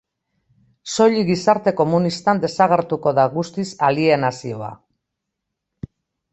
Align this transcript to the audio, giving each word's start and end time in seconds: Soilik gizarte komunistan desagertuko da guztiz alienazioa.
Soilik 0.93 1.27
gizarte 1.31 1.73
komunistan 1.81 2.41
desagertuko 2.47 3.15
da 3.21 3.29
guztiz 3.37 3.69
alienazioa. 3.91 4.75